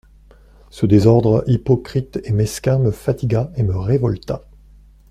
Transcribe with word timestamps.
Ce 0.71 0.87
désordre 0.87 1.43
hypocrite 1.45 2.19
et 2.23 2.31
mesquin 2.31 2.79
me 2.79 2.89
fatigua 2.89 3.51
et 3.55 3.61
me 3.61 3.77
révolta. 3.77 4.41